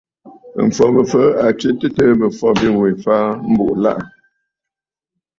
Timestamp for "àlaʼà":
3.77-4.03